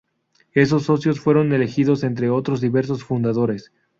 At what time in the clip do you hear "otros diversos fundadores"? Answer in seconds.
2.31-3.71